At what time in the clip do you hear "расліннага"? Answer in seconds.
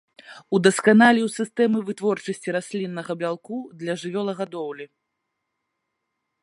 2.57-3.11